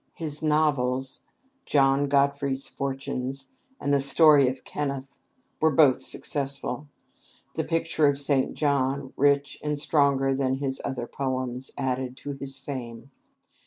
[0.15, 1.21] His novels
[1.67, 5.03] "John Godfrey's Fortunes" and the "Story of Kennett"
[5.59, 6.87] were both successful.
[7.53, 8.55] The "Picture of St.
[8.55, 13.11] John," rich and stronger than his other poems, added to his fame.